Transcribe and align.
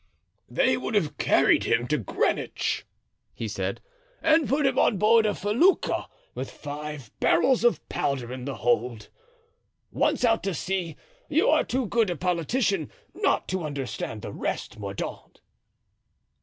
"They 0.49 0.77
would 0.77 0.95
have 0.95 1.19
carried 1.19 1.65
him 1.65 1.85
to 1.89 1.99
Greenwich," 1.99 2.87
he 3.35 3.47
said, 3.47 3.81
"and 4.23 4.49
put 4.49 4.65
him 4.65 4.79
on 4.79 4.97
board 4.97 5.27
a 5.27 5.35
felucca 5.35 6.07
with 6.33 6.49
five 6.49 7.11
barrels 7.19 7.63
of 7.63 7.87
powder 7.87 8.33
in 8.33 8.45
the 8.45 8.55
hold. 8.55 9.09
Once 9.91 10.25
out 10.25 10.41
to 10.45 10.55
sea, 10.55 10.95
you 11.29 11.49
are 11.49 11.63
too 11.63 11.85
good 11.85 12.09
a 12.09 12.15
politician 12.15 12.89
not 13.13 13.47
to 13.49 13.63
understand 13.63 14.23
the 14.23 14.33
rest, 14.33 14.79
Mordaunt." 14.79 15.39